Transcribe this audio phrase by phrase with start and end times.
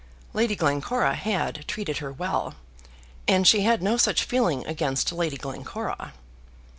[0.33, 2.55] Lady Glencora had treated her well,
[3.27, 6.13] and she had no such feeling against Lady Glencora.